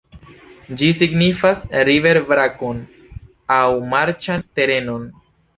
Ĝi 0.81 0.87
signifas 1.01 1.61
river-brakon 1.91 2.81
aŭ 3.59 3.63
marĉan 3.93 4.49
terenon. 4.61 5.07